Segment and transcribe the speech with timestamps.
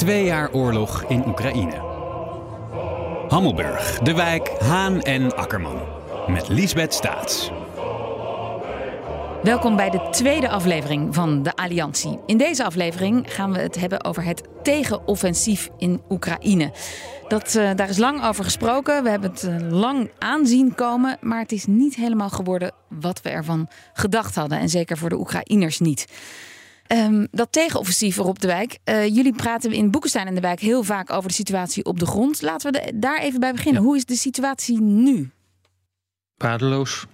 [0.00, 1.74] Twee jaar oorlog in Oekraïne.
[3.28, 5.80] Hammelburg, De Wijk, Haan en Akkerman.
[6.26, 7.50] Met Liesbeth Staats.
[9.42, 12.18] Welkom bij de tweede aflevering van de Alliantie.
[12.26, 16.72] In deze aflevering gaan we het hebben over het tegenoffensief in Oekraïne.
[17.28, 19.02] Dat, uh, daar is lang over gesproken.
[19.02, 21.16] We hebben het uh, lang aanzien komen.
[21.20, 24.58] Maar het is niet helemaal geworden wat we ervan gedacht hadden.
[24.58, 26.06] En zeker voor de Oekraïners niet.
[26.92, 28.78] Um, dat tegenoffensief erop de wijk.
[28.84, 32.06] Uh, jullie praten in Boekenstein en de wijk heel vaak over de situatie op de
[32.06, 32.42] grond.
[32.42, 33.80] Laten we de, daar even bij beginnen.
[33.80, 33.86] Ja.
[33.88, 35.30] Hoe is de situatie nu?
[36.36, 37.06] Paardeloos.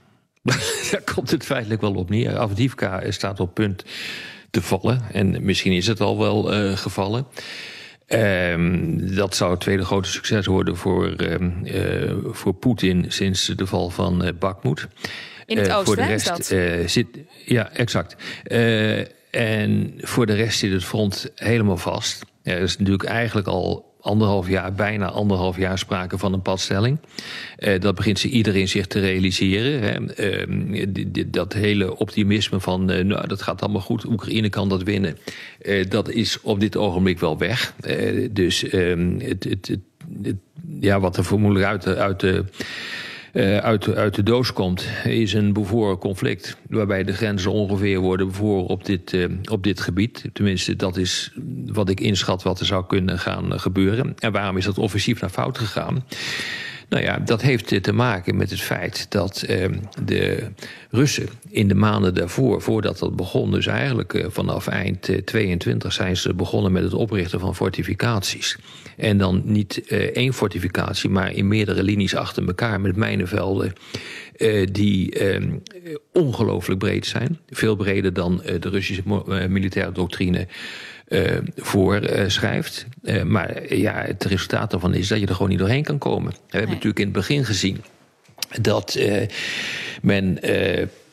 [0.91, 2.39] Daar komt het feitelijk wel op neer.
[2.39, 3.85] Avdivka staat op punt
[4.51, 5.03] te vallen.
[5.13, 7.27] En misschien is het al wel uh, gevallen.
[8.09, 13.67] Um, dat zou het tweede grote succes worden voor, um, uh, voor Poetin sinds de
[13.67, 14.89] val van uh, Bakhmut.
[15.47, 17.07] In het oosten, voor de rest, zit,
[17.45, 18.17] ja, exact.
[19.31, 22.25] En voor de rest zit het front helemaal vast.
[22.43, 26.99] Er is natuurlijk eigenlijk al anderhalf jaar, bijna anderhalf jaar sprake van een padstelling.
[27.59, 29.83] Uh, dat begint ze iedereen zich te realiseren.
[29.83, 30.47] Hè.
[30.47, 30.87] Uh,
[31.27, 35.19] dat hele optimisme van, uh, nou, dat gaat allemaal goed, Oekraïne kan dat winnen.
[35.89, 37.75] dat is op dit ogenblik wel weg.
[38.31, 39.79] dus ehm, het, het,
[40.81, 41.87] ja, wat er vermoedelijk uit.
[41.87, 42.45] Uit de
[43.33, 46.57] uh, uit, uit de doos komt, is een bevoren conflict.
[46.69, 50.25] Waarbij de grenzen ongeveer worden bevoren op dit, uh, op dit gebied.
[50.33, 51.33] Tenminste, dat is
[51.67, 54.15] wat ik inschat wat er zou kunnen gaan gebeuren.
[54.19, 56.05] En waarom is dat offensief naar fout gegaan?
[56.89, 59.67] Nou ja, dat heeft te maken met het feit dat uh,
[60.05, 60.49] de
[60.91, 65.93] Russen in de maanden daarvoor, voordat dat begon, dus eigenlijk uh, vanaf eind uh, 22
[65.93, 68.59] zijn ze begonnen met het oprichten van fortificaties.
[68.97, 73.73] En dan niet uh, één fortificatie, maar in meerdere linies achter elkaar met mijnenvelden.
[74.73, 75.53] Die uh,
[76.13, 77.39] ongelooflijk breed zijn.
[77.51, 79.03] Veel breder dan de Russische
[79.49, 80.47] militaire doctrine
[81.09, 82.87] uh, voorschrijft.
[83.03, 86.31] Uh, maar ja, het resultaat daarvan is dat je er gewoon niet doorheen kan komen.
[86.31, 86.75] We hebben nee.
[86.75, 87.85] natuurlijk in het begin gezien
[88.61, 88.99] dat
[90.03, 90.39] men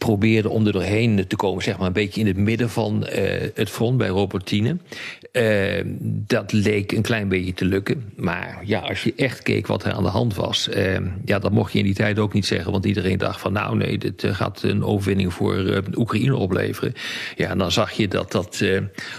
[0.05, 3.21] probeerde om er doorheen te komen, zeg maar een beetje in het midden van uh,
[3.53, 4.77] het front bij Robertine.
[5.31, 8.11] Uh, dat leek een klein beetje te lukken.
[8.15, 11.51] Maar ja, als je echt keek wat er aan de hand was, uh, ja, dat
[11.51, 12.71] mocht je in die tijd ook niet zeggen.
[12.71, 16.93] Want iedereen dacht van nou nee, dit gaat een overwinning voor Oekraïne opleveren.
[17.35, 18.63] Ja, en dan zag je dat dat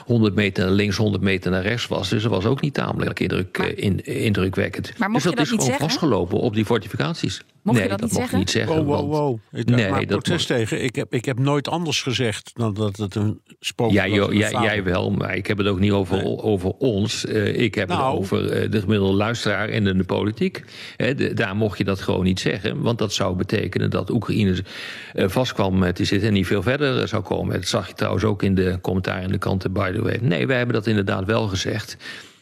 [0.06, 2.08] 100 meter naar links, 100 meter naar rechts was.
[2.08, 4.98] Dus dat was ook niet tamelijk indruk, maar, in, indrukwekkend.
[4.98, 5.88] Maar mocht dus dat, dat is gewoon zeggen?
[5.88, 7.42] vastgelopen op die fortificaties.
[7.64, 8.38] Mocht nee, je dat, dat niet mocht zeggen?
[8.38, 8.76] niet zeggen.
[8.76, 9.60] Wow, wow, want- wow.
[9.60, 10.73] Ik Nee, nee, maar dat protest tegen.
[10.82, 14.16] Ik heb, ik heb nooit anders gezegd dan dat het een spook Ja, was.
[14.16, 16.38] joh, jij, wel, maar ik heb het ook niet over, Nee.
[16.38, 17.24] over ons.
[17.24, 18.10] Uh, ik heb Nou.
[18.10, 20.64] het over uh, de gemiddelde luisteraar en de, de politiek.
[20.96, 22.80] He, de, daar mocht je dat gewoon niet zeggen.
[22.82, 24.56] Want dat zou betekenen dat Oekraïne
[25.14, 27.54] uh, vast kwam te zitten en niet veel verder zou komen.
[27.54, 30.18] Dat zag je trouwens ook in de commentaar in de kanten, by the way.
[30.22, 31.96] Nee, wij hebben dat inderdaad wel gezegd.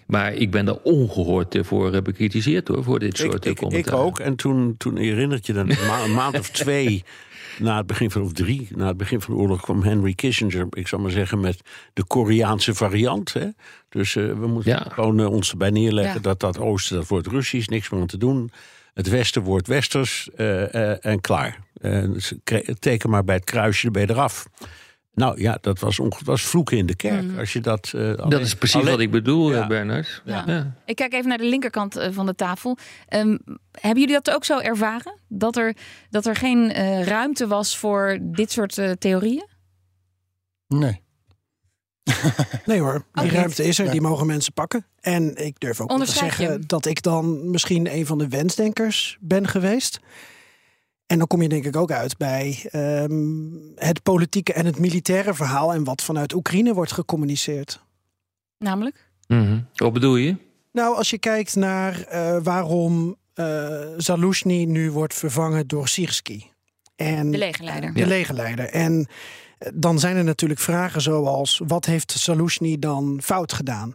[0.07, 3.95] Maar ik ben er ongehoord voor bekritiseerd hoor, voor dit soort ik, ik, commentaar.
[3.95, 4.19] ik ook.
[4.19, 7.03] En toen, toen herinnert je dan een maand of twee
[7.59, 10.67] na het begin van, of drie, na het begin van de oorlog kwam Henry Kissinger,
[10.71, 11.61] ik zal maar zeggen, met
[11.93, 13.33] de Koreaanse variant.
[13.33, 13.47] Hè?
[13.89, 14.87] Dus uh, we moeten Ja.
[14.91, 16.21] gewoon uh, ons erbij neerleggen Ja.
[16.21, 18.51] dat dat oosten, dat wordt Russisch, niks meer aan te doen.
[18.95, 21.59] Het westen wordt westers uh, en klaar.
[22.79, 24.47] teken maar bij het kruisje, je eraf.
[25.15, 27.23] Nou ja, dat was, was vloeken in de kerk.
[27.23, 27.39] Mhm.
[27.39, 29.57] Als je dat, uh, Dat is precies wat ik bedoel, Ja.
[29.57, 29.67] ja.
[29.67, 30.23] Bernard.
[30.25, 30.45] Ja.
[30.47, 30.75] Ja.
[30.85, 32.79] Ik kijk even naar de linkerkant eh, van de tafel.
[33.09, 33.39] Um,
[33.71, 35.19] hebben jullie dat ook zo ervaren?
[35.29, 35.77] Dat er,
[36.11, 39.47] dat er geen uh, ruimte was voor dit soort uh, theorieën?
[40.69, 41.01] Nee.
[42.67, 44.87] nee hoor, die ruimte is er, die mogen mensen pakken.
[45.01, 49.49] En ik durf ook te zeggen dat ik dan misschien een van de wensdenkers ben
[49.49, 50.01] geweest.
[51.07, 55.35] En dan kom je denk ik ook uit bij ehm, het politieke en het militaire
[55.35, 55.75] verhaal...
[55.75, 57.81] en wat vanuit Oekraïne wordt gecommuniceerd.
[58.59, 59.11] Namelijk?
[59.27, 59.61] Mhm.
[59.75, 60.37] Wat bedoel je?
[60.73, 66.51] Nou, als je kijkt naar uh, waarom uh, Zaluzhny nu wordt vervangen door Sirski.
[66.97, 67.93] En De legerleider.
[67.93, 68.07] de Ja.
[68.07, 68.65] legerleider.
[68.69, 69.07] En
[69.59, 73.95] eh, dan zijn er natuurlijk vragen zoals: wat heeft Zaluzhny dan fout gedaan?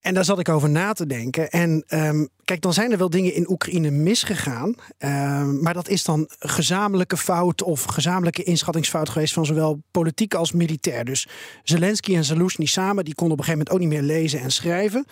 [0.00, 1.50] En daar zat ik over na te denken.
[1.50, 4.74] En um, kijk, dan zijn er wel dingen in Oekraïne misgegaan.
[4.98, 10.52] Um, maar dat is dan gezamenlijke fout of gezamenlijke inschattingsfout geweest van zowel politiek als
[10.52, 11.04] militair.
[11.04, 11.28] Dus
[11.62, 14.50] Zelensky en Zelensky samen, die konden op een gegeven moment ook niet meer lezen en
[14.50, 15.04] schrijven.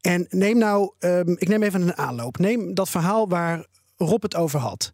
[0.00, 2.38] En neem nou, um, ik neem even een aanloop.
[2.38, 3.66] Neem dat verhaal waar
[3.96, 4.90] Rob het over had.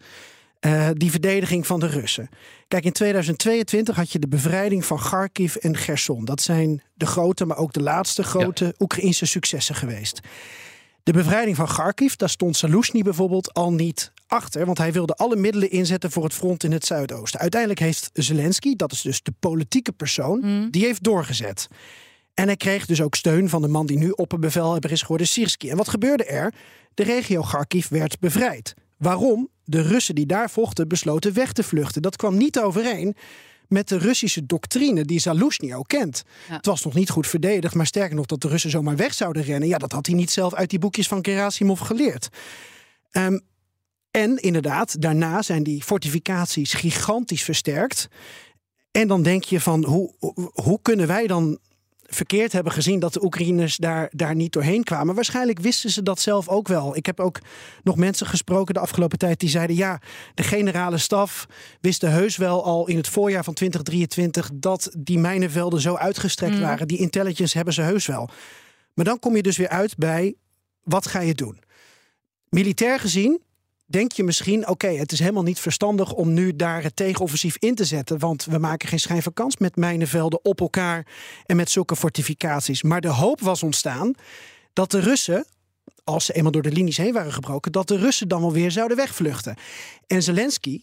[0.61, 2.29] Uh, die verdediging van de Russen.
[2.69, 6.25] Kijk, in 2022 had je de bevrijding van Kharkiv en Gerson.
[6.25, 8.73] Dat zijn de grote, maar ook de laatste grote ja.
[8.79, 10.21] Oekraïnse successen geweest.
[11.03, 15.37] De bevrijding van Kharkiv, daar stond Salushny bijvoorbeeld al niet achter, want hij wilde alle
[15.37, 17.41] middelen inzetten voor het front in het zuidoosten.
[17.41, 20.71] Uiteindelijk heeft Zelensky, dat is dus de politieke persoon, mm.
[20.71, 21.69] die heeft doorgezet.
[22.35, 25.71] En hij kreeg dus ook steun van de man die nu opperbevelhebber is geworden, Sirski.
[25.71, 26.55] En wat gebeurde er?
[26.95, 28.75] De regio Kharkiv werd bevrijd.
[28.99, 29.49] Waarom?
[29.65, 32.03] De Russen die daar vochten besloten weg te vluchten.
[32.03, 33.17] Dat kwam niet overeen
[33.69, 36.25] met de Russische doctrine die Zaluzhny ook kent.
[36.49, 36.55] Ja.
[36.55, 39.43] Het was nog niet goed verdedigd, maar sterker nog dat de Russen zomaar weg zouden
[39.43, 39.69] rennen.
[39.69, 42.29] Ja, dat had hij niet zelf uit die boekjes van Gerasimov geleerd.
[43.13, 43.41] Um,
[44.11, 48.09] en inderdaad, daarna zijn die fortificaties gigantisch versterkt.
[48.91, 50.15] En dan denk je van, hoe,
[50.53, 51.59] hoe kunnen wij dan
[52.11, 55.15] verkeerd hebben gezien dat de Oekraïners daar, daar niet doorheen kwamen.
[55.15, 56.97] Waarschijnlijk wisten ze dat zelf ook wel.
[56.97, 57.39] Ik heb ook
[57.83, 60.01] nog mensen gesproken de afgelopen tijd die zeiden: ja,
[60.35, 61.47] de generale staf
[61.81, 66.61] wisten heus wel al in het voorjaar van 2023 dat die mijnenvelden zo uitgestrekt mm.
[66.61, 66.89] waren.
[66.89, 68.31] Die intelligence hebben ze heus wel.
[68.95, 70.35] Maar dan kom je dus weer uit bij
[70.83, 71.61] wat ga je doen?
[72.49, 73.43] Militair gezien
[73.91, 77.75] denk je misschien, oké, het is helemaal niet verstandig om nu daar het tegenoffensief in
[77.75, 78.19] te zetten.
[78.19, 81.07] Want we maken geen schijn van kans met mijnenvelden op elkaar
[81.47, 82.83] en met zulke fortificaties.
[82.83, 84.15] Maar de hoop was ontstaan
[84.73, 85.47] dat de Russen,
[86.05, 88.71] als ze eenmaal door de linies heen waren gebroken, dat de Russen dan wel weer
[88.71, 89.57] zouden wegvluchten.
[90.07, 90.81] En Zelensky,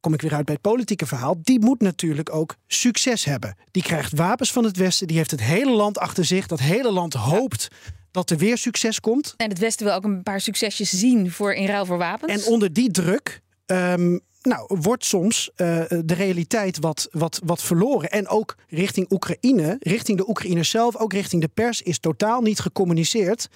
[0.00, 3.56] kom ik weer uit bij het politieke verhaal, die moet natuurlijk ook succes hebben.
[3.70, 6.46] Die krijgt wapens van het Westen, die heeft het hele land achter zich.
[6.46, 7.68] Dat hele land hoopt
[8.16, 9.34] dat er weer succes komt.
[9.36, 12.32] En het Westen wil ook een paar succesjes zien voor in ruil voor wapens.
[12.32, 13.40] En onder die druk.
[13.66, 18.10] Um, nou, wordt soms uh, de realiteit wat, wat, wat verloren.
[18.10, 22.60] En ook richting Oekraïne, richting de Oekraïners zelf, ook richting de pers, is totaal niet
[22.60, 23.48] gecommuniceerd.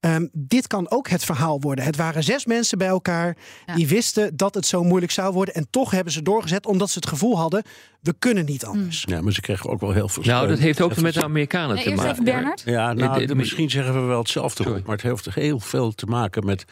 [0.00, 1.84] Um, dit kan ook het verhaal worden.
[1.84, 3.36] Het waren zes mensen bij elkaar
[3.66, 3.74] ja.
[3.74, 5.54] die wisten dat het zo moeilijk zou worden.
[5.54, 7.62] En toch hebben ze doorgezet omdat ze het gevoel hadden:
[8.00, 9.04] we kunnen niet anders.
[9.06, 10.22] Ja, maar ze kregen ook wel heel veel.
[10.22, 12.10] Nou, dat heeft ook met de Amerikanen nee, te maken.
[12.10, 12.62] Even Bernard.
[12.64, 14.82] Ja, nou, de, misschien zeggen we wel hetzelfde, Sorry.
[14.86, 16.64] maar het heeft heel veel te maken met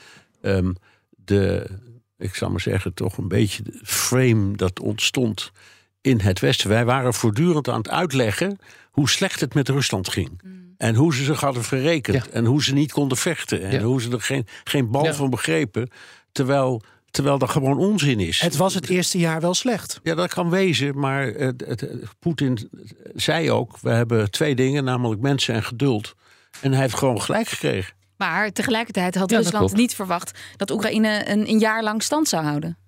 [0.42, 0.76] um,
[1.10, 1.70] de,
[2.18, 5.52] ik zou maar zeggen, toch een beetje de frame dat ontstond
[6.00, 6.68] in het Westen.
[6.68, 8.58] Wij waren voortdurend aan het uitleggen
[8.96, 10.40] hoe slecht het met Rusland ging.
[10.42, 10.74] Mm.
[10.76, 12.24] En hoe ze zich hadden verrekend.
[12.24, 12.30] Ja.
[12.30, 13.62] En hoe ze niet konden vechten.
[13.62, 13.82] En ja.
[13.82, 15.14] hoe ze er geen, geen bal ja.
[15.14, 15.90] van begrepen.
[16.32, 18.40] Terwijl, terwijl dat gewoon onzin is.
[18.40, 20.00] Het was het eerste jaar wel slecht.
[20.02, 20.98] Ja, dat kan wezen.
[20.98, 21.88] Maar het, het,
[22.18, 22.70] Poetin
[23.14, 26.14] zei ook: we hebben twee dingen, namelijk mensen en geduld.
[26.60, 27.94] En hij heeft gewoon gelijk gekregen.
[28.16, 32.78] Maar tegelijkertijd had Rusland niet verwacht dat Oekraïne een, een jaar lang stand zou houden.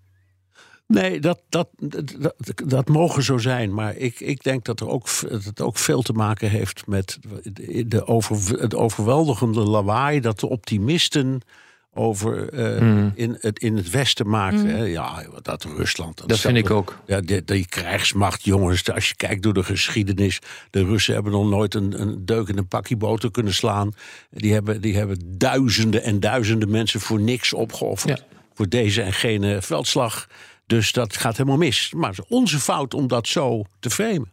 [0.88, 2.14] Nee, dat, dat, dat,
[2.66, 3.74] dat, mogen zo zijn.
[3.74, 7.18] Maar ik, ik denk dat, er ook, dat het ook veel te maken heeft met
[7.86, 11.42] de over, het overweldigende lawaai dat de optimisten
[11.94, 13.12] over uh, mm.
[13.14, 14.76] in, het, in het Westen maakten.
[14.76, 14.84] Mm.
[14.84, 16.16] Ja, dat Rusland.
[16.16, 16.98] Dat, dat vind ik ook.
[17.06, 20.38] Ja, die, die, krijgsmacht, jongens, als je kijkt door de geschiedenis.
[20.70, 23.94] De Russen hebben nog nooit een, een deuk in een pakje boter kunnen slaan.
[24.30, 28.18] Die hebben, die hebben duizenden en duizenden mensen voor niks opgeofferd.
[28.18, 28.24] Ja.
[28.54, 30.26] Voor deze en gene veldslag.
[30.68, 31.92] Dus dat gaat helemaal mis.
[31.96, 34.32] Maar het is onze fout om dat zo te framen.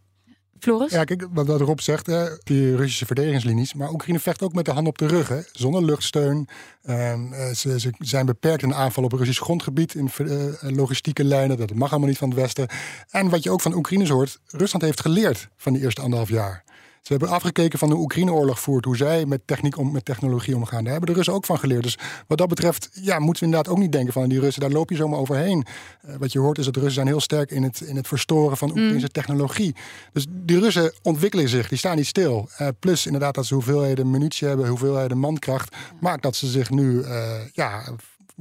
[0.60, 0.92] Floris?
[0.92, 3.74] Ja, kijk, wat, Rob zegt, hè, die Russische verdedigingslinies.
[3.74, 6.48] Maar Oekraïne vecht ook met de hand op de rug, hè, zonder luchtsteun.
[6.90, 11.58] Um, ze, ze, zijn beperkt in aanval op Russisch grondgebied in uh, logistieke lijnen.
[11.58, 12.68] Dat mag allemaal niet van het Westen.
[13.10, 16.63] En wat je ook van Oekraïners hoort, Rusland heeft geleerd van die eerste anderhalf jaar.
[17.05, 20.83] Ze hebben afgekeken van de Oekraïne-oorlog voert, hoe zij met techniek om, met technologie omgaan.
[20.83, 21.83] Daar hebben de Russen ook van geleerd.
[21.83, 21.97] Dus
[22.27, 24.89] wat dat betreft ja, moeten we inderdaad ook niet denken van die Russen, daar loop
[24.89, 25.65] je zomaar overheen.
[26.05, 28.07] Uh, wat je hoort is dat de Russen zijn heel sterk in het, in het
[28.07, 29.12] verstoren van Oekraïnse mm.
[29.12, 29.75] technologie.
[30.13, 32.50] Dus die Russen ontwikkelen zich, die staan niet stil.
[32.62, 37.01] Uh, plus inderdaad dat ze hoeveelheden munitie hebben, hoeveelheden mankracht, maakt dat ze zich nu
[37.01, 37.83] uh, ja,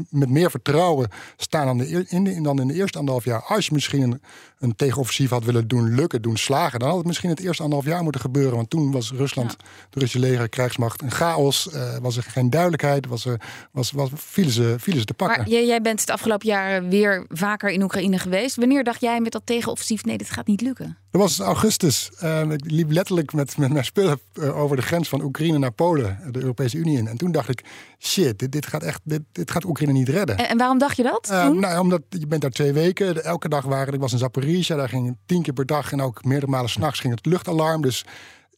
[0.09, 3.43] met meer vertrouwen staan dan, de, in, de, dan in de eerste anderhalf jaar.
[3.43, 4.21] Als je misschien een,
[4.65, 7.91] een tegenoffensief had willen doen lukken, doen slagen, dan had het misschien het eerste anderhalf
[7.91, 8.57] jaar moeten gebeuren.
[8.57, 9.67] Want toen was Rusland, ja.
[9.91, 11.69] de Russische leger, krijgsmacht, een chaos.
[11.75, 13.41] Uh, was er geen duidelijkheid, was er,
[13.73, 15.39] was, was, vielen, ze, vielen ze te pakken.
[15.39, 18.57] Maar jij, jij bent het afgelopen jaar weer vaker in Oekraïne geweest.
[18.57, 20.99] Wanneer dacht jij met dat tegenoffensief, nee, dit gaat niet lukken?
[21.11, 22.11] Dat was augustus.
[22.23, 25.73] Uh, ik liep letterlijk met, met mijn spullen uh, over de grens van Oekraïne naar
[25.73, 27.09] Polen, de Europese Unie in.
[27.09, 27.65] En toen dacht ik,
[27.99, 30.37] shit, dit, dit gaat echt, dit, dit gaat Oekraïne niet redden.
[30.37, 31.29] En, en waarom dacht je dat?
[31.33, 33.25] Uh, nou, omdat je bent daar twee weken.
[33.25, 36.25] Elke dag waren, ik was in Zaporizhia, daar ging tien keer per dag en ook
[36.25, 37.83] meerdere malen s'nachts ging het luchtalarm.
[37.83, 38.05] Dus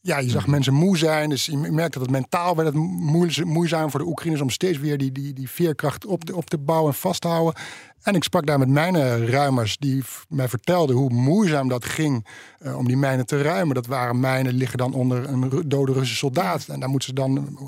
[0.01, 1.29] ja, je zag mensen moe zijn.
[1.29, 4.77] Dus je merkt dat het mentaal werd het moe- moeizaam voor de Oekraïners om steeds
[4.77, 7.61] weer die, die, die veerkracht op te, op te bouwen en vast te houden.
[8.01, 12.27] En ik sprak daar met mijnenruimers die f- mij vertelden hoe moeizaam dat ging
[12.59, 13.75] eh, om die mijnen te ruimen.
[13.75, 16.67] Dat waren mijnen die liggen dan onder een dode Russische soldaat.
[16.67, 17.63] En daar moeten ze dan eh,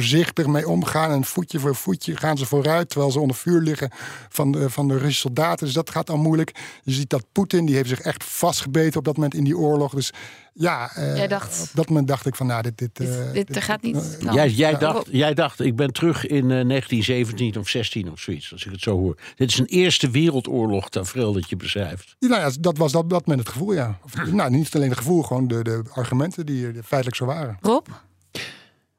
[0.00, 1.10] voorzichtig mee omgaan.
[1.10, 2.88] En voetje voor voetje gaan ze vooruit.
[2.88, 3.90] Terwijl ze onder vuur liggen
[4.28, 5.64] van de, van de Russische soldaten.
[5.66, 6.54] Dus dat gaat al moeilijk.
[6.82, 9.94] Je ziet dat Poetin, die heeft zich echt vastgebeten op dat moment in die oorlog.
[9.94, 10.12] Dus
[10.52, 12.78] ja, eh, Jij dacht- op dat moment dacht ik van nou, dit...
[12.78, 14.16] dit, Dit, eh, dit gaat niet.
[14.20, 14.34] snel.
[14.34, 18.52] Jij, jij, dacht, jij dacht, ik ben terug in eh, 1917 of 16 of zoiets,
[18.52, 19.16] als ik het zo hoor.
[19.36, 22.16] Dit is een Eerste Wereldoorlog tafereel dat je beschrijft.
[22.18, 23.98] Nou ja, dat was dat, dat moment het gevoel, ja.
[24.04, 27.58] Of, nou, niet alleen het gevoel, gewoon de, de argumenten die er feitelijk zo waren.
[27.60, 27.86] Rob?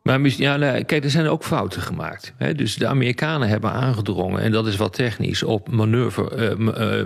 [0.07, 2.33] Maar ja, kijk, er zijn ook fouten gemaakt.
[2.37, 2.55] Hè?
[2.55, 6.55] Dus de Amerikanen hebben aangedrongen, en dat is wat technisch, op manoeuvre,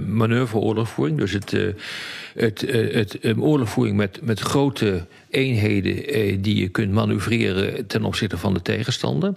[0.08, 1.18] manoeuvreoorlogvoering.
[1.18, 1.62] Dus het, eh,
[2.34, 8.04] het, eh, het eh, oorlogvoering met, met grote eenheden eh, die je kunt manoeuvreren ten
[8.04, 9.34] opzichte van de tegenstander.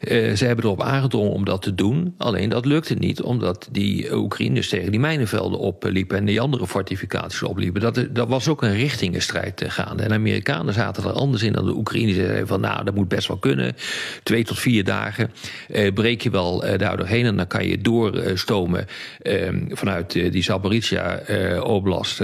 [0.00, 2.14] Eh, ze hebben erop aangedrongen om dat te doen.
[2.18, 7.42] Alleen dat lukte niet, omdat die Oekraïners tegen die mijnenvelden opliepen en die andere fortificaties
[7.42, 7.80] opliepen.
[7.80, 10.02] Dat, dat was ook een richtingenstrijd eh, gaande.
[10.02, 12.16] En de Amerikanen zaten er anders in dan de Oekraïners.
[12.16, 13.76] Ze zeiden van, nou, dat moet best wel kunnen.
[14.22, 15.30] Twee tot vier dagen
[15.68, 18.86] eh, breek je wel daar doorheen en dan kan je doorstomen
[19.18, 22.20] eh, vanuit die Zaporizhia-oblast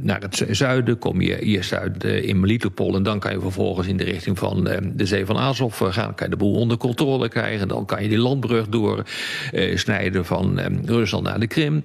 [0.00, 0.98] naar het zu- zuiden.
[0.98, 4.38] Kom je eerst uit eh, in Melitopol en dan kan je vervolgens in de richting
[4.38, 6.14] van eh, de zee van Azov eh, gaan.
[6.14, 7.68] kan je de boel onder controle krijgen.
[7.68, 9.02] Dan kan je die landbrug door
[9.52, 11.84] eh, snijden van eh, Rusland naar de Krim.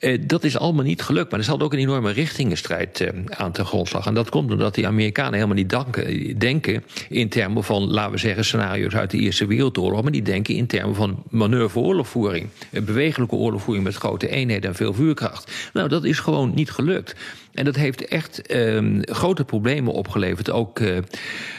[0.00, 1.30] Eh, dat is allemaal niet gelukt.
[1.30, 4.06] Maar er zat ook een enorme richtingenstrijd eh, aan ten grondslag.
[4.06, 8.18] En dat komt omdat die Amerikanen helemaal niet danken, denken in termen van, laten we
[8.18, 10.02] zeggen, scenario's uit de Eerste Wereldoorlog.
[10.02, 12.48] Maar die denken in termen van manoeuvre-oorlogvoering.
[12.70, 15.70] Bewegelijke oorlogvoering met grote eenheden en veel vuurkracht.
[15.72, 17.14] Nou, dat is gewoon niet gelukt.
[17.52, 20.96] En dat heeft echt ehm, grote problemen opgeleverd, ook, eh,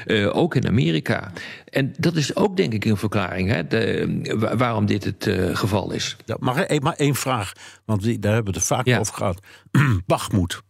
[0.05, 1.31] eh, ook in Amerika.
[1.65, 5.55] En dat is ook, denk ik, een verklaring hè, de, wa- waarom dit het eh,
[5.55, 6.15] geval is.
[6.25, 7.51] Ja, mag ik één- maar één vraag,
[7.85, 8.99] want die, daar hebben we het vaak Ja.
[8.99, 9.39] over gehad.
[10.05, 10.61] Bachmoed.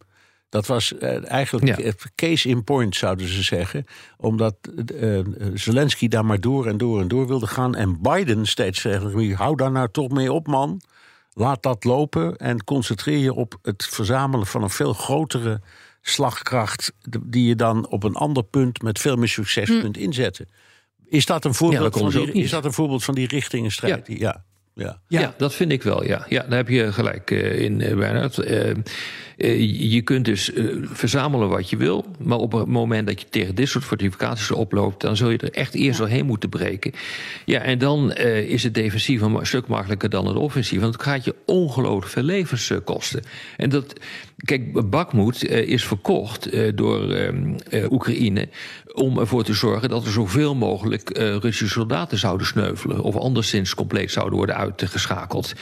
[0.49, 1.85] Dat was eigenlijk Ja.
[1.85, 3.85] het case in point, zouden ze zeggen.
[4.17, 4.55] Omdat
[5.53, 7.75] Zelensky daar maar door en door en door wilde gaan.
[7.75, 10.81] En Biden steeds zegt, hou daar nou toch mee op, man.
[11.33, 15.61] Laat dat lopen en concentreer je op het verzamelen van een veel grotere
[16.01, 16.93] slagkracht.
[17.21, 20.47] Die je dan op een ander punt met veel meer succes kunt inzetten.
[21.07, 24.07] Is dat een Ja, voorbeeld, dat van, die, is dat een voorbeeld van die richtingenstrijd?
[24.07, 24.15] Ja.
[24.17, 24.43] ja.
[25.07, 25.19] ja.
[25.19, 25.33] Ja.
[25.37, 26.25] dat vind ik wel, ja.
[26.29, 28.37] Ja, daar heb je gelijk eh, in, eh, Bernard.
[29.41, 32.05] Eh, je kunt dus eh, verzamelen wat je wil...
[32.19, 35.01] maar op het moment dat je tegen dit soort fortificaties oploopt...
[35.01, 36.91] dan zul je er echt eerst doorheen moeten breken.
[37.45, 40.79] Ja, en dan eh, is het defensief een stuk makkelijker dan het offensief...
[40.79, 43.21] want het gaat je ongelooflijk veel levens kosten.
[43.57, 43.93] En dat...
[44.41, 48.49] Kijk, Bakmoed is verkocht door ehm, eh, Oekraïne
[48.93, 54.11] om ervoor te zorgen dat er zoveel mogelijk Russische soldaten zouden sneuvelen of anderszins compleet
[54.11, 55.53] zouden worden uitgeschakeld.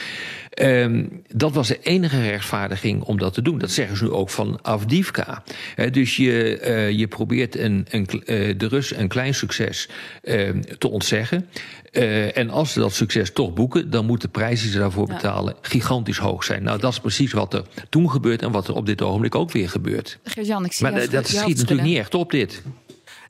[0.50, 3.58] Ehm, dat was de enige rechtvaardiging om dat te doen.
[3.58, 5.42] Dat zeggen ze nu ook van Avdivka.
[5.90, 9.88] Dus je, eh, je probeert een, een, eh, de Russen een klein succes
[10.22, 11.48] ehm, te ontzeggen.
[11.90, 15.08] Eh, en als ze dat succes toch boeken, dan moet de prijs die ze daarvoor
[15.08, 15.14] Ja.
[15.14, 16.62] betalen gigantisch hoog zijn.
[16.62, 19.50] Nou, dat is precies wat er toen gebeurt en wat er op dit ogenblik ook
[19.50, 20.18] weer gebeurt.
[20.24, 22.62] Geert-Jan, ik zie Maar eh, dat schiet natuurlijk niet echt op, dit.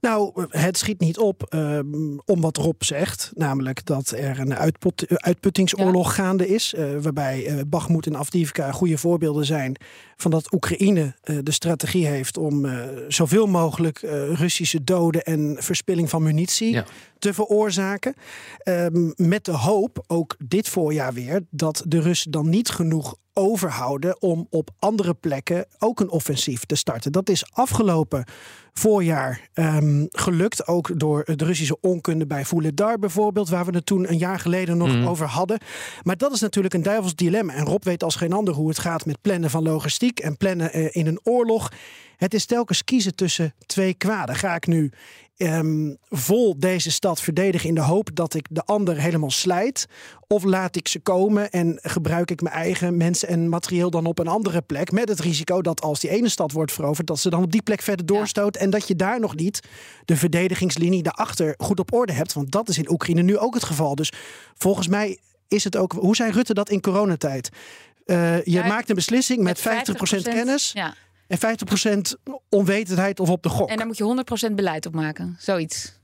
[0.01, 3.33] Nou, het schiet niet op ehm, om wat Rob zegt.
[3.35, 6.75] Namelijk dat er een uitput, uitputtingsoorlog gaande is.
[6.75, 9.77] eh, waarbij eh Bakhmut en Afdivka goede voorbeelden zijn
[10.17, 15.57] van dat Oekraïne eh, de strategie heeft om eh, zoveel mogelijk eh, Russische doden en
[15.59, 16.85] verspilling van munitie Ja.
[17.19, 18.15] te veroorzaken.
[18.59, 24.23] Ehm, met de hoop, ook dit voorjaar weer, dat de Russen dan niet genoeg overhouden
[24.23, 27.13] om op andere plekken ook een offensief te starten.
[27.13, 28.25] Dat is afgelopen
[28.73, 34.09] voorjaar ehm, gelukt, ook door de Russische onkunde bij Vuledar bijvoorbeeld, waar we het toen
[34.11, 35.07] een jaar geleden nog Mhm.
[35.07, 35.59] over hadden.
[36.03, 37.53] Maar dat is natuurlijk een duivels dilemma.
[37.53, 40.73] En Rob weet als geen ander hoe het gaat met plannen van logistiek en plannen
[40.73, 41.73] eh, in een oorlog.
[42.17, 44.35] Het is telkens kiezen tussen twee kwaden.
[44.35, 44.91] Ga ik nu
[45.41, 49.87] ehm, vol deze stad verdedigen in de hoop dat ik de ander helemaal slijt?
[50.27, 54.19] Of laat ik ze komen en gebruik ik mijn eigen mensen en materieel dan op
[54.19, 54.93] een andere plek?
[54.93, 57.63] Met het risico dat als die ene stad wordt veroverd, dat ze dan op die
[57.63, 58.57] plek verder doorstoot.
[58.57, 59.61] En dat je daar nog niet
[60.05, 62.33] de verdedigingslinie daarachter goed op orde hebt.
[62.33, 63.95] Want dat is in Oekraïne nu ook het geval.
[63.95, 64.13] Dus
[64.55, 65.19] volgens mij
[65.49, 65.93] is het ook.
[65.93, 67.51] Hoe zei Rutte dat in coronatijd?
[68.05, 70.95] Eh, je Ja, maakt een beslissing met, Met 50%, kennis Ja.
[71.31, 73.69] En 50% onwetendheid of op de gok.
[73.69, 75.37] En daar moet je 100% beleid op maken.
[75.39, 75.99] Zoiets.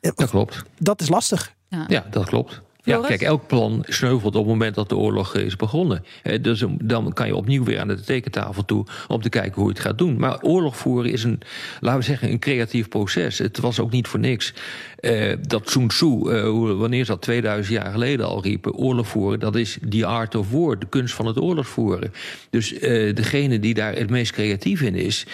[0.00, 0.62] Dat klopt.
[0.78, 1.54] Dat is lastig.
[1.88, 2.60] Ja, dat klopt.
[2.88, 6.04] Ja, kijk, elk plan sneuvelt op het moment dat de oorlog is begonnen.
[6.40, 9.70] Dus dan kan je opnieuw weer aan de tekentafel toe om te kijken hoe je
[9.70, 10.18] het gaat doen.
[10.18, 11.40] Maar oorlog voeren is een,
[11.80, 13.38] laten we zeggen, een creatief proces.
[13.38, 14.54] Het was ook niet voor niks
[15.00, 19.40] uh, dat Sun Tzu, uh, wanneer is dat, 2000 jaar geleden al riepen, oorlog voeren,
[19.40, 22.12] dat is the art of war, de kunst van het oorlog voeren.
[22.50, 22.80] Dus uh,
[23.14, 25.26] degene die daar het meest creatief in is,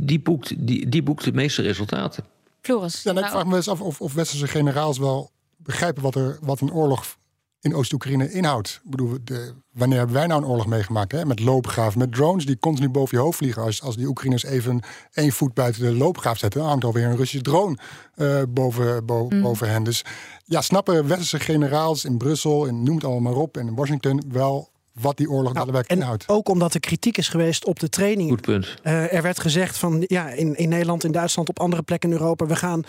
[0.00, 2.24] die, boekt, die, die boekt de meeste resultaten.
[2.60, 3.02] Floris.
[3.02, 5.30] Ja, nou, ik vraag me eens af of, of westerse generaals wel
[5.68, 7.16] begrijpen wat, er, wat een oorlog
[7.60, 8.80] in Oost-Oekraïne inhoudt.
[8.84, 11.12] Ik bedoel, de, wanneer hebben wij nou een oorlog meegemaakt?
[11.12, 11.24] Hè?
[11.24, 13.62] Met loopgraven, met drones die continu boven je hoofd vliegen.
[13.62, 14.80] Als, als die Oekraïners even
[15.12, 17.76] één voet buiten de loopgraaf zetten, dan hangt alweer een Russische drone
[18.16, 19.42] uh, boven, bo mm.
[19.42, 19.82] boven hen.
[19.82, 20.04] Dus
[20.44, 24.22] ja, snappen westerse generaals in Brussel, en noem het allemaal maar op, en in Washington
[24.28, 24.68] wel
[25.00, 26.28] wat die oorlog nou, daadwerkelijk inhoudt.
[26.28, 28.28] Ook omdat er kritiek is geweest op de training.
[28.28, 28.74] Goed punt.
[28.84, 32.16] Uh, er werd gezegd van ja, in, in Nederland, in Duitsland, op andere plekken in
[32.16, 32.82] Europa, we gaan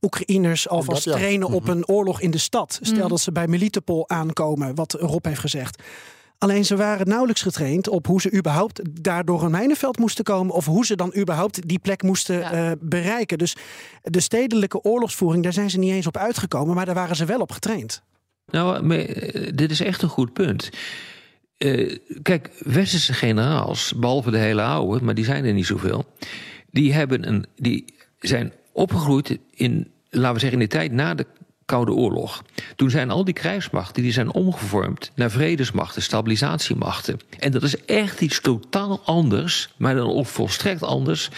[0.00, 1.20] Oekraïners alvast dat, ja.
[1.20, 1.70] trainen op mhm.
[1.70, 2.78] een oorlog in de stad.
[2.82, 3.08] Stel mm.
[3.08, 5.82] dat ze bij Melitopol aankomen, wat Rob heeft gezegd.
[6.38, 10.54] Alleen ze waren nauwelijks getraind op hoe ze überhaupt daardoor een mijnenveld moesten komen.
[10.54, 12.70] Of hoe ze dan überhaupt die plek moesten ja.
[12.70, 13.38] uh, bereiken.
[13.38, 13.56] Dus
[14.02, 16.74] de stedelijke oorlogsvoering, daar zijn ze niet eens op uitgekomen.
[16.74, 18.02] Maar daar waren ze wel op getraind.
[18.46, 20.70] Nou, eh, dit is echt een goed punt.
[21.58, 26.04] Uh, kijk, westerse generaals, behalve de hele oude, maar die zijn er niet zoveel.
[26.70, 27.84] Die, hebben een, die
[28.20, 31.26] zijn opgegroeid in, laten we zeggen, in de tijd na de
[31.66, 32.42] Koude Oorlog.
[32.76, 37.18] Toen zijn al die krijgsmachten die zijn omgevormd naar vredesmachten, stabilisatiemachten.
[37.38, 41.30] En dat is echt iets totaal anders, maar dan ook volstrekt anders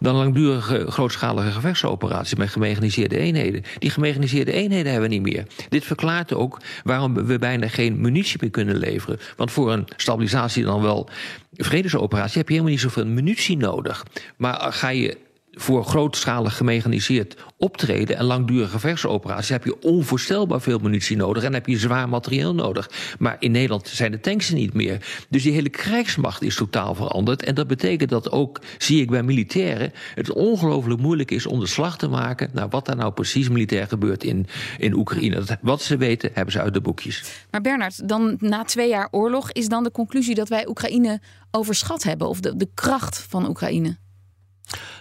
[0.00, 3.62] dan langdurige grootschalige gevechtsoperaties met gemechaniseerde eenheden.
[3.78, 5.46] Die gemechaniseerde eenheden hebben we niet meer.
[5.68, 9.18] Dit verklaart ook waarom we bijna geen munitie meer kunnen leveren.
[9.36, 11.08] Want voor een stabilisatie dan wel
[11.52, 14.04] vredesoperatie heb je helemaal niet zoveel munitie nodig.
[14.36, 15.18] Maar ga je
[15.58, 21.66] voor grootschalig gemechaniseerd optreden en langdurige versoperaties heb je onvoorstelbaar veel munitie nodig en heb
[21.66, 22.90] je zwaar materieel nodig.
[23.18, 25.24] Maar in Nederland zijn de tanks niet meer.
[25.28, 27.42] Dus die hele krijgsmacht is totaal veranderd.
[27.42, 31.66] En dat betekent dat ook, zie ik bij militairen, het ongelooflijk moeilijk is om de
[31.66, 34.46] slag te maken naar wat daar nou precies militair gebeurt in,
[34.78, 35.58] in Oekraïne.
[35.60, 37.44] Wat ze weten, hebben ze uit de boekjes.
[37.50, 41.20] Maar Bernard, dan na twee jaar oorlog is dan de conclusie dat wij Oekraïne
[41.50, 43.96] overschat hebben, of de, de kracht van Oekraïne?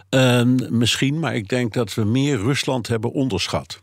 [0.10, 3.82] Uh, misschien, maar ik denk dat we meer Rusland hebben onderschat.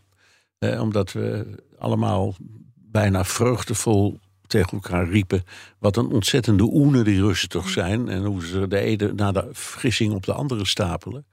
[0.59, 1.47] Uh, omdat we
[1.79, 2.35] allemaal
[2.75, 5.42] bijna vreugdevol tegen elkaar riepen.
[5.79, 8.09] Wat een ontzettende oene die Russen toch zijn.
[8.09, 11.27] En hoe ze de ene na de vergissing op de andere stapelen.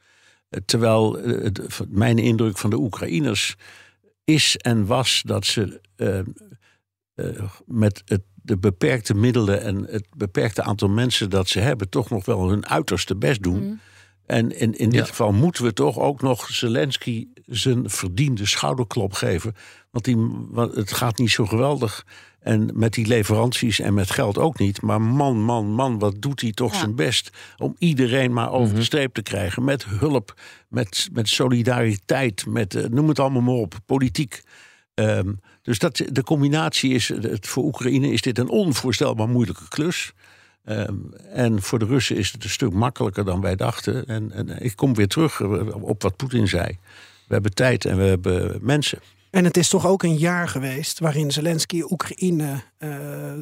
[0.49, 1.49] Uh, terwijl uh,
[1.87, 3.55] mijn indruk van de Oekraïners
[4.23, 6.25] is en was dat ze ehm,
[7.65, 12.25] met het, de beperkte middelen en het beperkte aantal mensen dat ze hebben, toch nog
[12.25, 13.63] wel hun uiterste best doen.
[13.63, 13.79] Mm.
[14.29, 19.55] En in, in dit geval moeten we toch ook nog Zelensky zijn verdiende schouderklop geven.
[19.91, 20.15] Want, die,
[20.49, 22.05] want het gaat niet zo geweldig.
[22.39, 24.81] En met die leveranties en met geld ook niet.
[24.81, 28.73] Maar man, man, man, wat doet hij toch zijn best om iedereen maar over de
[28.73, 28.83] mhm.
[28.83, 29.63] streep te krijgen.
[29.63, 30.33] Met hulp,
[30.67, 34.41] met, met solidariteit, met uh, noem het allemaal maar op, politiek.
[34.93, 40.13] Um, dus dat, de combinatie is, het, voor Oekraïne is dit een onvoorstelbaar moeilijke klus.
[40.69, 44.05] Um, en voor de Russen is het een stuk makkelijker dan wij dachten.
[44.05, 46.77] En, en ik kom weer terug op wat Poetin zei.
[47.27, 48.99] We hebben tijd en we hebben mensen.
[49.31, 52.89] En het is toch ook een jaar geweest waarin Zelensky Oekraïne uh,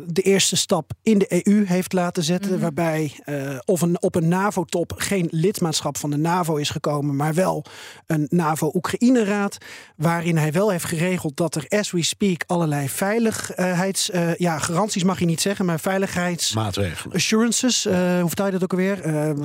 [0.07, 2.51] de eerste stap in de EU heeft laten zetten.
[2.51, 2.61] Mhm.
[2.61, 7.33] Waarbij uh, of een, op een NAVO-top geen lidmaatschap van de NAVO is gekomen, maar
[7.33, 7.65] wel
[8.05, 9.57] een NAVO-Oekraïne-raad.
[9.95, 14.09] Waarin hij wel heeft geregeld dat er, as we speak, allerlei veiligheids.
[14.09, 16.53] Uh, ja, garanties mag je niet zeggen, maar veiligheids.
[16.53, 17.15] Maatregelen.
[17.15, 18.95] Assurances, hoe vertel je dat ook alweer?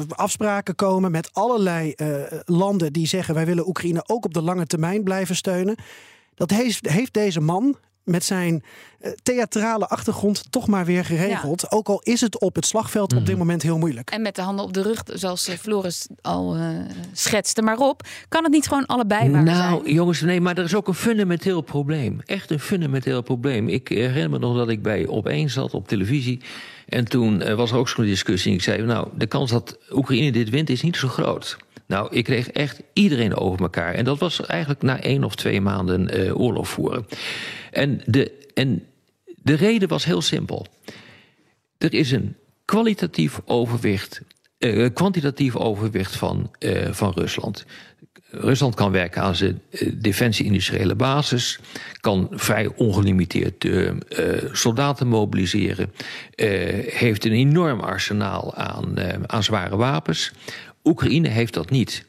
[0.08, 1.94] afspraken komen met allerlei
[2.44, 5.76] landen die zeggen: wij willen Oekraïne ook op de lange termijn blijven steunen.
[6.34, 8.62] Dat heeft, heeft deze man met zijn
[9.00, 11.72] uh, theatrale achtergrond toch maar weer geregeld.
[11.72, 13.38] Ook al is het op het slagveld op dit mhm.
[13.38, 14.10] moment heel moeilijk.
[14.10, 16.68] En met de handen op de rug, zoals eh, Floris al uh,
[17.12, 17.62] schetste.
[17.62, 20.88] Maar Rob, kan het niet gewoon allebei waar Nou, jongens, nee, maar er is ook
[20.88, 22.20] een fundamenteel probleem.
[22.24, 23.68] Echt een fundamenteel probleem.
[23.68, 26.40] Ik herinner me nog dat ik bij Op1 zat op televisie.
[26.88, 28.52] En toen was er ook zo'n discussie.
[28.52, 31.56] Ik zei, nou, de kans dat Oekraïne dit wint is niet zo groot.
[31.92, 33.94] Nou, ik kreeg echt iedereen over elkaar.
[33.94, 37.06] En dat was eigenlijk na één of twee maanden uh, oorlog voeren.
[37.72, 38.86] En de, en
[39.42, 40.66] de reden was heel simpel.
[41.78, 44.20] Er is een kwalitatief overwicht,
[44.58, 47.64] uh, kwantitatief overwicht van, uh, van Rusland.
[48.30, 49.62] Rusland kan werken aan zijn
[49.94, 51.58] defensie-industriële basis,
[52.00, 53.90] kan vrij ongelimiteerd uh,
[54.52, 55.92] soldaten mobiliseren,
[56.86, 58.94] heeft een enorm arsenaal aan,
[59.26, 60.32] aan zware wapens.
[60.84, 62.06] Oekraïne heeft dat niet.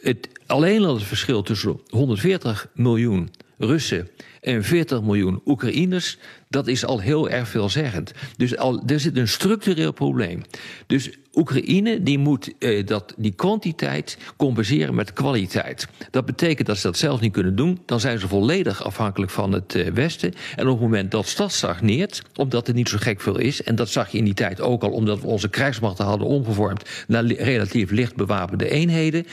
[0.00, 4.08] Het, alleen al het verschil tussen 140 miljoen Russen
[4.42, 8.12] en 40 miljoen Oekraïners, dat is al heel erg veelzeggend.
[8.36, 10.42] Dus al, er zit een structureel probleem.
[10.86, 15.88] Dus Oekraïne die moet eh, dat, die kwantiteit compenseren met kwaliteit.
[16.10, 17.80] Dat betekent dat ze dat zelf niet kunnen doen.
[17.86, 20.32] Dan zijn ze volledig afhankelijk van het eh, Westen.
[20.56, 23.62] En op het moment dat dat stagneert, omdat er niet zo gek veel is...
[23.62, 27.04] en dat zag je in die tijd ook al, omdat we onze krijgsmachten hadden omgevormd...
[27.06, 29.26] naar relatief licht bewapende eenheden...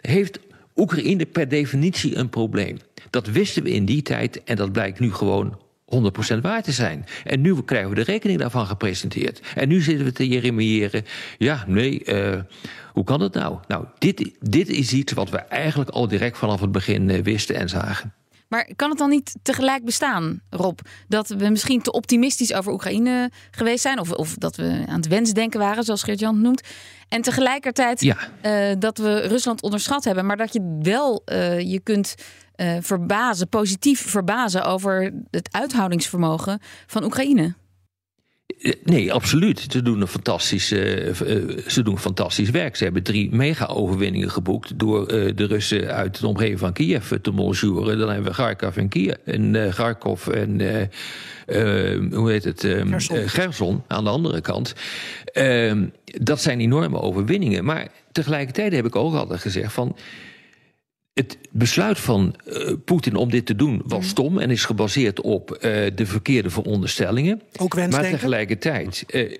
[0.00, 0.38] heeft
[0.76, 2.78] Oekraïne per definitie een probleem.
[3.14, 5.58] Dat wisten we in die tijd en dat blijkt nu gewoon
[6.34, 7.04] 100% waar te zijn.
[7.24, 9.40] En nu krijgen we de rekening daarvan gepresenteerd.
[9.54, 11.04] En nu zitten we te jeremiëren.
[11.38, 12.40] Ja, nee, uh,
[12.92, 13.58] hoe kan het nou?
[13.68, 17.56] Nou, dit, dit is iets wat we eigenlijk al direct vanaf het begin uh, wisten
[17.56, 18.14] en zagen.
[18.48, 23.30] Maar kan het dan niet tegelijk bestaan, Rob, dat we misschien te optimistisch over Oekraïne
[23.50, 23.98] geweest zijn?
[23.98, 26.62] Of, of dat we aan het wensdenken waren, zoals Geert-Jan noemt.
[27.08, 28.16] En tegelijkertijd ja.
[28.42, 30.26] uh, dat we Rusland onderschat hebben.
[30.26, 32.14] Maar dat je wel uh, je kunt
[32.56, 37.54] uh, verbazen, positief verbazen over het uithoudingsvermogen van Oekraïne.
[38.84, 39.66] Nee, absoluut.
[39.70, 41.14] Ze doen een fantastisch, uh,
[41.66, 42.76] ze doen fantastisch werk.
[42.76, 47.30] Ze hebben drie mega-overwinningen geboekt door uh, de Russen uit de omgeving van Kiev te
[47.30, 47.98] monjuren.
[47.98, 50.60] Dan hebben we Kharkov en Kiev en uh, Kharkov en
[52.12, 52.60] hoe heet het?
[52.60, 53.28] Gerson.
[53.28, 54.74] Gerson aan de andere kant.
[55.24, 57.64] Ehm, dat zijn enorme overwinningen.
[57.64, 59.96] Maar tegelijkertijd heb ik ook altijd gezegd van
[61.14, 64.08] het besluit van uh, Poetin om dit te doen was mhm.
[64.08, 65.60] stom en is gebaseerd op uh,
[65.94, 67.42] de verkeerde veronderstellingen.
[67.56, 68.10] Ook wensdenken?
[68.10, 69.04] Maar tegelijkertijd.
[69.08, 69.38] Uh,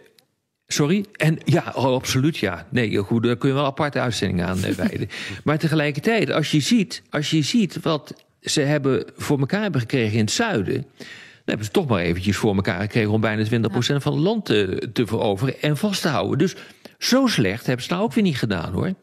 [0.67, 1.05] sorry?
[1.13, 2.67] En ja, oh, absoluut ja.
[2.71, 5.09] Nee, goed, daar kun je wel aparte uitzendingen aan wijden.
[5.45, 10.19] maar tegelijkertijd, als je, ziet, als je ziet wat ze hebben voor elkaar hebben gekregen
[10.19, 10.87] in het zuiden.
[10.95, 14.01] Dan hebben ze toch maar eventjes voor elkaar gekregen om bijna 20% ja.
[14.01, 16.39] van het land te, te veroveren en vast te houden.
[16.39, 16.55] Dus
[16.99, 18.95] zo slecht hebben ze nou ook weer niet gedaan hoor.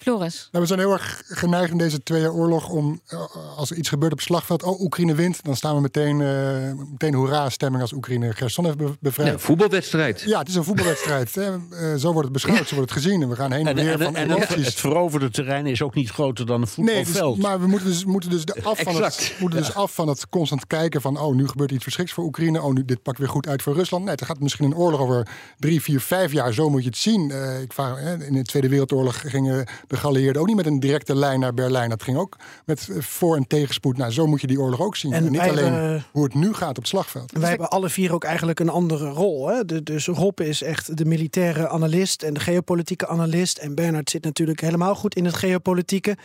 [0.00, 0.48] Floris?
[0.52, 3.20] Nou, we zijn heel erg geneigd in deze twee jaar oorlog om, eh,
[3.56, 6.84] als er iets gebeurt op het slagveld, oh, Oekraïne wint, dan staan we meteen, uh,
[6.90, 9.30] meteen hoera-stemming als Oekraïne Gerson heeft bevrijd.
[9.30, 10.20] Ja, voetbalwedstrijd.
[10.20, 11.36] Ja, het is een voetbalwedstrijd.
[11.36, 13.22] uh, zo wordt het beschouwd, zo wordt het gezien.
[13.22, 16.10] En we gaan heen en, weer van en, het, het veroverde terrein is ook niet
[16.10, 17.14] groter dan een voetbalveld.
[17.14, 20.08] Nee, dus, maar we moeten dus, moeten dus, af, van het, moeten dus af van
[20.08, 23.18] het constant kijken van, oh, nu gebeurt iets verschriks voor Oekraïne, oh, nu dit pakt
[23.18, 24.04] weer goed uit voor Rusland.
[24.04, 26.98] Nee, er gaat misschien een oorlog over drie, vier, vijf jaar, zo moet je het
[26.98, 27.32] zien.
[27.62, 31.40] ik vraag, in de Tweede Wereldoorlog gingen de geallieerden ook niet met een directe lijn
[31.40, 31.90] naar Berlijn.
[31.90, 33.96] Dat ging ook met eh, voor- en tegenspoed.
[33.96, 35.12] Nou, zo moet je die oorlog ook zien.
[35.12, 37.32] En, niet alleen hoe het nu gaat op het slagveld.
[37.32, 39.48] Wij hebben alle vier ook eigenlijk een andere rol.
[39.48, 39.82] Hè?
[39.82, 43.58] dus Rob is echt de militaire analist en de geopolitieke analist.
[43.58, 46.16] En Bernard zit natuurlijk helemaal goed in het geopolitieke.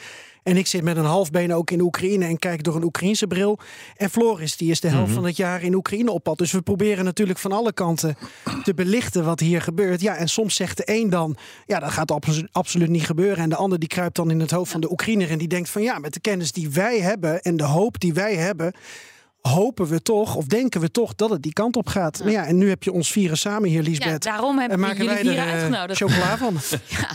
[0.46, 3.28] En ik zit met een half been ook in Oekraïne en kijk door een Oekraïnse
[3.28, 3.60] bril.
[3.98, 5.16] En Floris, die is de helft mhm.
[5.16, 6.38] van het jaar in Oekraïne op pad.
[6.38, 8.18] Dus we proberen natuurlijk van alle kanten
[8.64, 10.02] te belichten wat hier gebeurt.
[10.02, 12.12] Ja, en soms zegt de een dan, ja, dat gaat
[12.52, 13.44] absoluut niet gebeuren.
[13.44, 15.70] En de ander die kruipt dan in het hoofd van de Oekraïner en die denkt
[15.70, 18.74] van ja, met de kennis die wij hebben en de hoop die wij hebben
[19.50, 22.18] hopen we toch, of denken we toch, dat het die kant op gaat.
[22.18, 22.24] Ja.
[22.24, 24.24] Maar ja, en nu heb je ons vieren samen hier, Liesbeth.
[24.24, 26.00] Ja, daarom hebben we jullie vieren uh, uitgenodigd.
[26.00, 26.58] chocola van.
[27.00, 27.10] ja,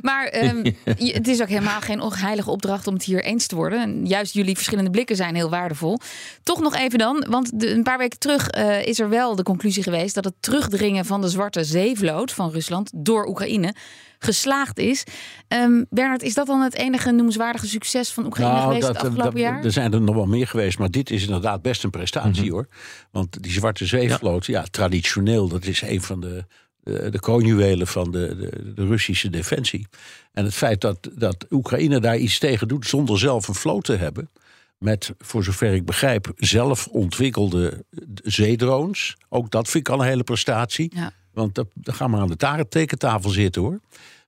[0.00, 3.82] maar um, het is ook helemaal geen heilige opdracht om het hier eens te worden.
[3.82, 5.98] En juist jullie verschillende blikken zijn heel waardevol.
[6.42, 9.42] Toch nog even dan, want de, een paar weken terug uh, is er wel de
[9.42, 10.14] conclusie geweest...
[10.14, 13.74] dat het terugdringen van de Zwarte Zeevloot van Rusland door Oekraïne
[14.24, 15.04] geslaagd is.
[15.48, 19.04] Um, Bernard, is dat dan het enige noemenswaardige succes van Oekraïne nou, geweest dat, het
[19.04, 19.64] afgelopen dat, jaar?
[19.64, 22.52] Er zijn er nog wel meer geweest, maar dit is inderdaad best een prestatie mhm.
[22.52, 22.66] hoor.
[23.10, 24.60] Want die Zwarte Zeevloot, ja.
[24.60, 26.44] ja, traditioneel, dat is een van de
[26.82, 29.86] de, de kroonjuwelen van de, de, de, Russische defensie.
[30.32, 33.96] En het feit dat, dat Oekraïne daar iets tegen doet zonder zelf een vloot te
[33.96, 34.30] hebben.
[34.78, 37.84] Met, voor zover ik begrijp, zelf ontwikkelde
[38.22, 39.16] zeedrones.
[39.28, 40.90] Ook dat vind ik al een hele prestatie.
[40.94, 41.12] Ja.
[41.32, 43.80] Want dan gaan we aan de tekentafel zitten hoor.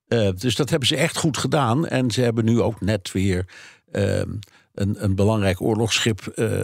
[0.07, 1.87] Uh, dus dat hebben ze echt goed gedaan.
[1.87, 3.45] En ze hebben nu ook net weer
[3.91, 4.17] uh,
[4.73, 6.61] een, een belangrijk oorlogsschip uh,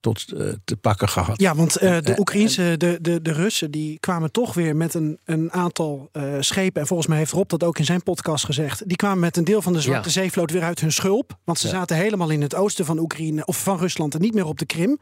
[0.00, 0.26] tot
[0.64, 1.40] te pakken gehad.
[1.40, 5.52] Ja, want de Oekraïnse, de, de, de Russen, die kwamen toch weer met een, een
[5.52, 6.10] aantal
[6.40, 6.80] schepen.
[6.80, 8.88] En volgens mij heeft Rob dat ook in zijn podcast gezegd.
[8.88, 11.38] Die kwamen met een deel van de Zwarte Zeevloot weer uit hun schulp.
[11.44, 11.72] Want ze ja.
[11.72, 14.66] zaten helemaal in het oosten van Oekraïne of van Rusland en niet meer op de
[14.66, 14.98] Krim.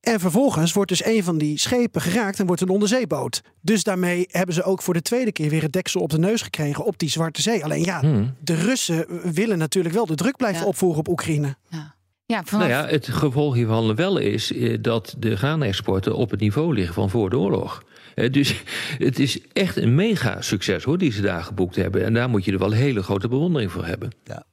[0.00, 3.42] En vervolgens wordt dus een van die schepen geraakt en wordt een onderzeeboot.
[3.60, 6.42] Dus daarmee hebben ze ook voor de tweede keer weer het deksel op de neus
[6.42, 7.64] gekregen op die Zwarte Zee.
[7.64, 8.34] Alleen ja, hmm.
[8.40, 11.56] de Russen willen natuurlijk wel de druk blijven opvoeren op Oekraïne.
[11.68, 11.98] Ja.
[12.30, 12.68] Ja, vanaf...
[12.68, 16.94] Nou ja, het gevolg hiervan wel is eh, dat de graanexporten op het niveau liggen
[16.94, 17.84] van voor de oorlog.
[18.14, 18.62] Eh, dus
[18.98, 22.04] het is echt een mega succes hoor, die ze daar geboekt hebben.
[22.04, 24.10] En daar moet je er wel hele grote bewondering voor hebben.
[24.24, 24.44] Ja.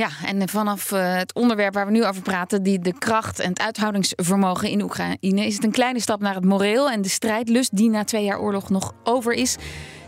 [0.00, 3.48] Ja, en vanaf uh, het onderwerp waar we nu over praten, die de kracht en
[3.48, 7.76] het uithoudingsvermogen in Oekraïne, is het een kleine stap naar het moreel en de strijdlust
[7.76, 9.56] die na twee jaar oorlog nog over is.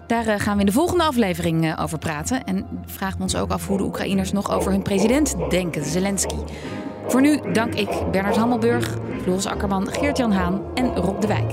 [0.06, 2.44] Daar uh, gaan we in de volgende aflevering uh, over praten.
[2.44, 6.36] En vragen we ons ook af hoe de Oekraïners nog over hun president denken, Zelensky.
[7.06, 11.52] Voor nu dank ik Bernard Hammelburg, Floris Akkerman, Geert-Jan Haan en Rob de Wijk.